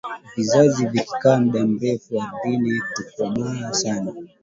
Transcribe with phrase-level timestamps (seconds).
[0.37, 4.13] viazi vikikaa mda mrefu ardhini kukomaa sana